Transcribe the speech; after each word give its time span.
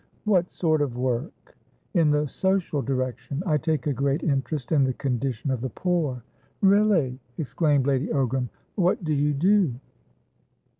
"What 0.25 0.51
sort 0.51 0.81
of 0.81 0.97
work?" 0.97 1.55
"In 1.93 2.09
the 2.09 2.27
social 2.27 2.81
direction. 2.81 3.43
I 3.45 3.59
take 3.59 3.85
a 3.85 3.93
great 3.93 4.23
interest 4.23 4.71
in 4.71 4.83
the 4.83 4.93
condition 4.95 5.51
of 5.51 5.61
the 5.61 5.69
poor." 5.69 6.23
"Really?" 6.61 7.19
exclaimed 7.37 7.85
Lady 7.85 8.07
Ogram. 8.07 8.49
"What 8.73 9.03
do 9.03 9.13
you 9.13 9.35
do?" 9.35 9.75